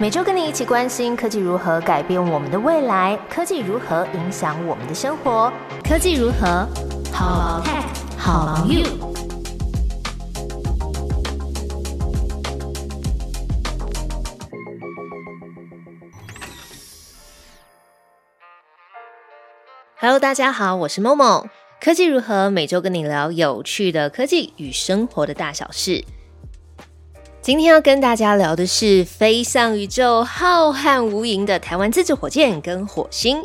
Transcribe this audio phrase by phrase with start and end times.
[0.00, 5.52] 每周跟你一起关心科技如何改变我们的未来，科技如何影响我们的生活，
[5.82, 6.64] 科技如何
[7.12, 7.82] 好 tech
[8.16, 8.84] 好 you。
[19.96, 21.48] Hello，大家好，我是 Momo。
[21.80, 22.50] 科技如何？
[22.50, 26.04] 每周跟你聊有趣的科技与生活的大小事。
[27.48, 33.42] 今天要跟大家聊的是飞向宇宙、浩瀚无垠的台湾自制火箭跟火星。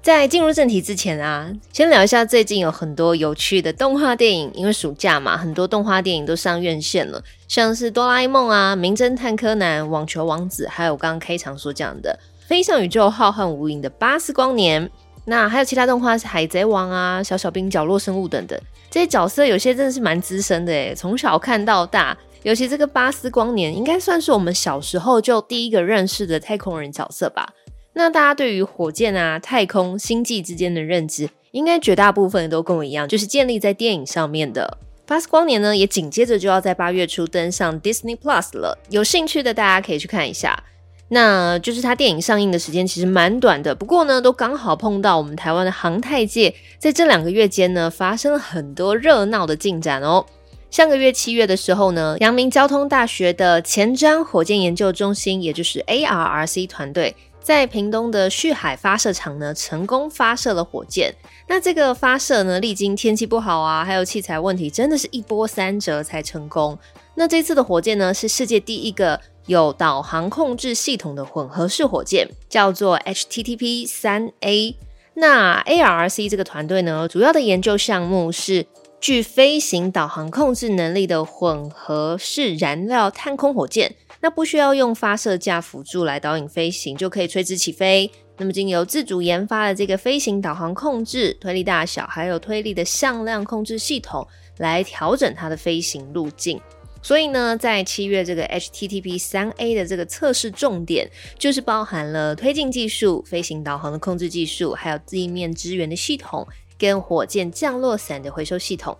[0.00, 14.90] 在进入正题之前啊，先聊一下最近有很多有趣的动画电影，因为暑假嘛，很多动画电影都上院线了，像是哆啦 A 梦啊、名侦探柯南、网球王子，还有刚刚开场所讲的飞向宇宙、浩瀚无垠的巴斯光年。
[15.26, 18.58] 那还有其他动画是《海贼王》啊、小小兵、角落生物等等，
[18.88, 22.16] 这些角色有些真的是蛮资深的诶，从小看到大。
[22.46, 27.52] 尤其这个巴斯光年，应该算是我们小时候就第一个认识的太空人角色吧。
[27.94, 34.78] 那大家对于火箭啊、太空、星际之间的认知，应该绝大部分都跟我一样，就是建立在电影上面的。
[35.06, 38.78] 巴斯光年呢，也紧接着就要在八月初登上 Disney Plus 了。
[38.90, 40.62] 有兴趣的大家可以去看一下。
[41.08, 50.24] 那就是它电影上映的时间其实蛮短的，不过呢，都刚好碰到我们台湾的航太界在这两个月间呢，发生了很多热闹的进展哦。
[50.70, 61.14] 上个月七月的时候呢，阳明交通大学的前瞻火箭研究中心，也就是 ARRC 团队，在屏东的旭海发射场呢，成功发射了火箭。
[61.48, 66.78] 那这个发射呢，历经天气不好啊，还有器材问题，真的是一波三折才成功。
[67.14, 69.20] 那这次的火箭呢，是世界第一个。
[69.46, 74.76] 有导航控制系统的混合式火箭叫做 HTTP 三 A。
[75.14, 78.66] 那 ARRC 这个团队呢，主要的研究项目是
[79.00, 83.94] 具飞行导航控制能力的混合式燃料探空火箭。
[84.20, 88.10] 那不需要用发射架辅助来导引飞行，就可以垂直起飞。
[88.38, 94.26] 那么经由自主研发的这个飞行导航控制、推力大小还有推力的向量控制系统，
[94.58, 96.60] 来调整它的飞行路径。
[97.02, 106.46] 所以呢，在七月这个 HTTP 三 A 的这个测试重点，就是包含了推进技术、飞行导航的控制技术，还有地面支援的系统，
[106.78, 108.96] 跟火箭降落伞的回收系统。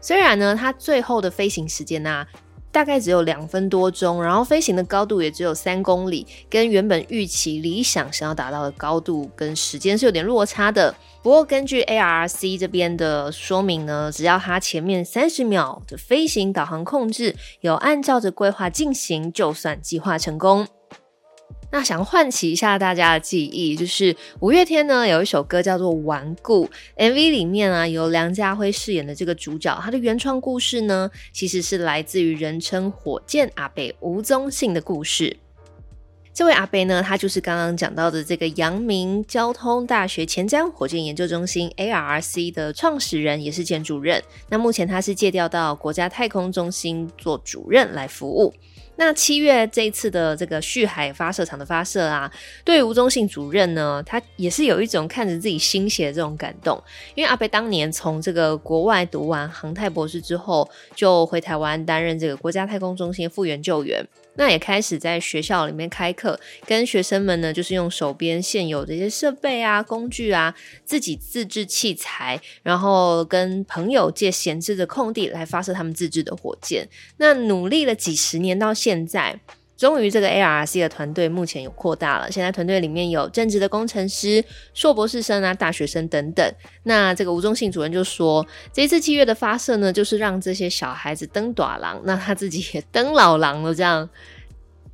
[0.00, 2.26] 虽然呢，它最后的飞行时间呢。
[2.74, 10.92] 大概只有两分多钟，然后飞行的高度也只有三公里，跟原本预期理想想要达到的高度跟时间是有点落差的。
[11.22, 20.66] 不过根据 ARC 这边的说明呢，只要它前面三十秒的飞行导航控制有按照着规划进行，就算计划成功。
[21.74, 26.70] 那想唤起一下大家的记忆，就是五月天呢有一首歌叫做《顽固》
[27.10, 35.36] ，MV 里面啊由梁家辉饰演的这个主角，他的原创故事呢其实是来自于人称“火箭阿北”吴宗信的故事。
[36.32, 44.22] 这位阿北呢，他就是刚刚讲到的这个阳明交通大学前瞻火箭研究中心 ARC 的创始人，也是兼主任。
[44.48, 48.54] 那目前他是借调到国家太空中心做主任来服务。
[48.96, 52.30] 那七月这一次的这个旭海发射场的发射啊，
[52.64, 56.80] 对吴宗信主任呢，他也是有一种看着自己心血的这种感动。
[57.14, 64.06] 因为阿贝当年从这个国外读完航太博士之后，就回台湾担任这个国家太空中心复原救援。
[64.36, 70.52] 那也开始在学校里面开课，跟学生们呢，就是用手边现有的一些设备啊、工具啊，
[70.84, 76.88] 自己自制器材，然后跟朋友借闲置的空地来发射他们自制的火箭。
[77.18, 79.40] 那努力了几十年，到现在，
[79.78, 82.30] 终于这个 ARC 的团队目前有扩大了。
[82.30, 86.54] 现在团队里面有正职的工程师、硕博士生啊、大学生等等。
[86.82, 94.06] 那这个吴忠信主任就说，这次七月的发射呢，就是让这些小孩子登短狼，那他自己也登老狼了，这样。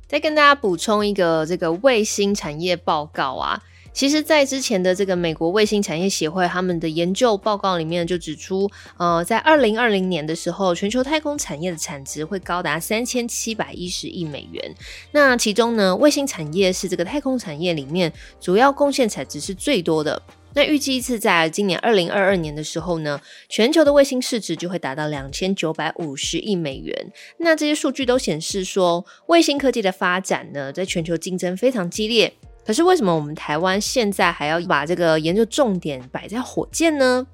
[0.07, 3.61] 再跟大家补充一个这个卫星产业报告啊，
[3.93, 14.75] 其实，在之前的这个美国卫星产业协会他们的研究报告里面就指出，呃，在二零二零年的时候，全球太空产业的产值会高达三千七百一十亿美元。
[15.11, 20.21] 那其中呢，卫星产业是这个太空产业里面主要贡献产值是最多的。
[20.53, 27.11] 那预计一次在今年二零二二年的时候呢，全球的卫星市值就会达到两千九百五十亿美元。
[27.37, 32.33] 那这些数据都显示说，卫星科技的发展呢，在全球竞争非常激烈。
[32.65, 37.25] 可是为什么我们台湾现在还要把这个研究重点摆在火箭呢？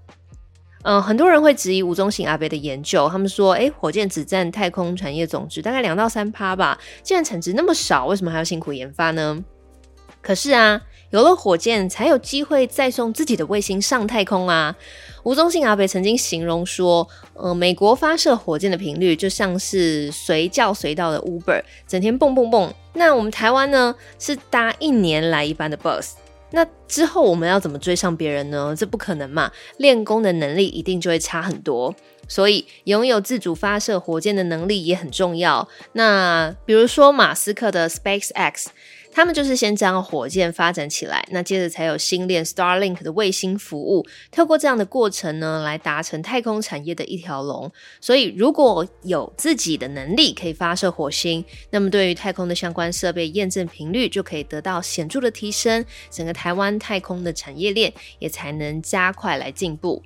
[0.83, 9.43] 嗯，很多人会质疑吴宗信阿贝的研究，他们说，诶，火箭只占太空产业总值大概两到三趴吧，既然产值那么少，为什么还要辛苦研发呢？
[10.21, 10.81] 可是啊。
[11.11, 14.75] 有了火箭，才有机会再送自己的卫星上太空啊！
[15.23, 22.73] 吴宗信阿北曾经形容说，呃，美国发射火箭的频率就像是随叫随到的 Uber，整天蹦蹦蹦。
[22.93, 26.11] 那我们台湾呢，是搭一年来一班的 bus。
[26.51, 28.73] 那之后我们要怎么追上别人呢？
[28.77, 29.51] 这不可能嘛！
[29.77, 31.93] 练功的能力一定就会差很多。
[32.29, 35.65] 所以，拥有自主发射火箭的能力也很重要。
[35.93, 38.65] 那比如说，马斯克的 SpaceX，
[39.17, 44.05] 他们就是先将火箭发展起来，那接着才有星链 Starlink 的卫星服务。
[44.29, 47.71] 透过这样的过程呢，来达成太空产业的一条龙。
[47.99, 60.03] 所以，如果有自己的能力可以发射火星，那么对于太空的相关设备验证频率就可以得到显著的提升，整个台湾太空的产业链也才能加快来进步。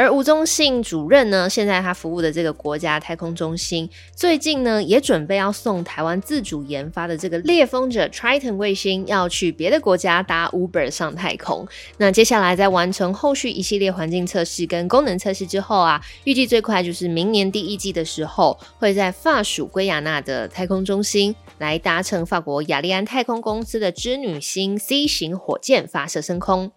[0.00, 3.86] 而吴宗信主任呢，现在他服务的这个国家太空中心，
[4.16, 11.68] 最近呢也准备要送台湾自主研发的这个猎风者 Triton 卫星，要去别的国家搭 Uber 上太空。
[11.98, 26.72] 那接下来在完成后续一系列环境测试跟功能测试之后啊，预计最快就是明年第一季的时候，会在法属圭亚那的太空中心来搭乘法国亚利安太空公司的织女星 C 型火箭发射升空。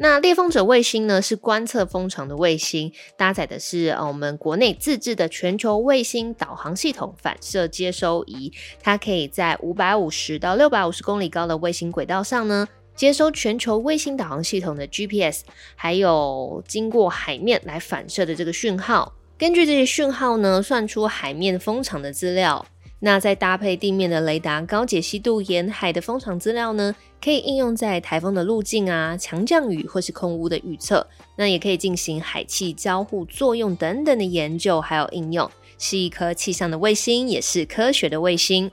[0.00, 15.40] 那猎风者卫星呢，是观测风场的卫星，搭载的是呃我们国内自制的全球卫星导航系统反射接收仪，它可以在五百五十到六百五十公里高的卫星轨道上呢，接收全球卫星导航系统的 GPS，
[15.74, 22.64] 还有经过海面来反射的这个讯号，根据这些讯号呢，算出海面风场的资料。
[23.00, 31.06] 那再搭配地面的雷达高解析度沿海的风场资料呢，可以应用在台风的路径啊、强降雨或是空污的预测。
[31.36, 35.48] 那也可以进行海气交互作用等等的研究，还有应用，
[35.78, 38.68] 是一颗气象的卫星，也是科学的卫星。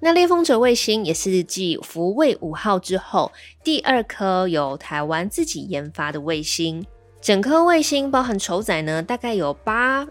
[0.00, 3.30] 那猎风者卫星也是继福卫五号之后
[3.62, 6.84] 第二颗由台湾自己研发的卫星。
[7.20, 10.04] 整颗卫星包含筹载呢，大概有八。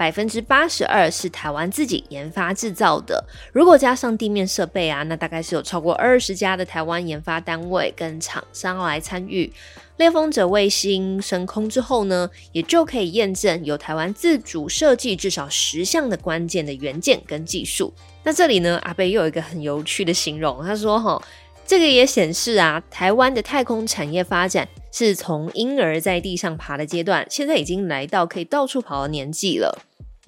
[0.00, 9.52] 百分之八十二是台湾自己研发制造的，如果加上地面设备啊，那大概是有超过二十家的台湾研发单位跟厂商来参与。
[9.98, 17.92] 猎风者卫星升空之后呢，也就可以验证有台湾自主设计至少十项的关键的元件跟技术。
[18.22, 21.22] 那这里呢，阿贝又有一个很有趣的形容，他说：“哈，
[21.66, 29.78] 这个也显示啊，台湾的太空产业发展是从婴儿在地上爬的阶段，现在已经来到可以到处跑的年纪了。”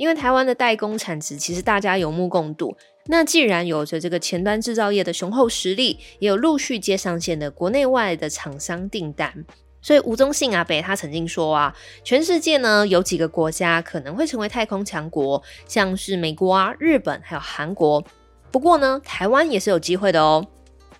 [0.02, 2.76] 因为台湾的代工产值其实大家有目共睹，
[3.06, 9.32] 那既然有着这个前端制造业的雄厚实力，也有陆续接上线的国内外的厂商订单，
[9.80, 11.72] 所以吴宗信阿北他曾经说啊，
[12.02, 18.04] 全世界呢有几个国家可能会成为太空强国，像是美国啊、日本还有韩国，
[18.50, 20.44] 不过呢，台湾也是有机会的哦。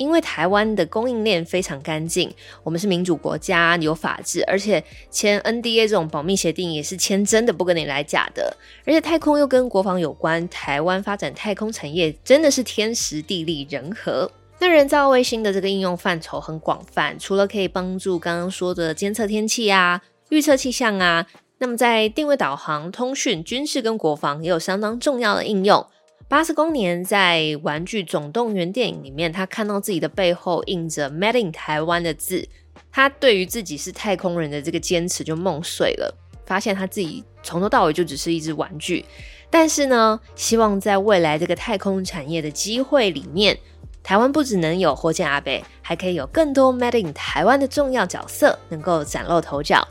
[0.03, 2.29] 因为台湾的供应链非常干净，
[2.65, 4.83] 我们是民主国家，有法治，而且
[5.13, 8.57] 签 NDA 这种保密协定也是签真的，不跟你来假的。
[8.85, 14.29] 而且太空又跟国防有关，台湾发展太空产业真的是天时地利人和。
[14.59, 21.25] 那人造卫星的这个应用范畴很广泛，除了可以帮助刚刚说的监测天气啊、预测气象啊，
[21.59, 25.87] 那么在定位导航、通讯、军事跟国防也有相当重要的应用。
[26.33, 32.49] 巴斯光年在《玩具总动员》电影里面，他看到自己的背后印着 “Made in 台湾”的字，
[32.91, 36.17] 他对于自己是太空人的这个坚持就梦碎了。
[36.47, 39.05] 发现他自己从头到尾就只是一只玩具，
[39.51, 43.59] 但是呢，希望在未来这个太空产业的机会里面，
[44.03, 49.87] 台湾不只能有火箭阿北，还可以有更多 “Made in 台湾”的重要角色能够崭露头角。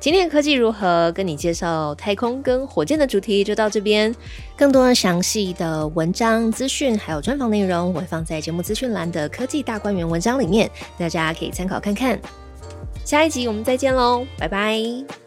[0.00, 1.12] 今天科技如何？
[1.12, 4.14] 跟你介绍太空跟火箭的主题就到这边。
[4.56, 12.18] 更多详细的文章资讯还有专访内容，我会放在节目资讯栏的科技大观园文章里面，大家可以参考看看。
[13.04, 15.19] 下一集我们再见喽，拜拜。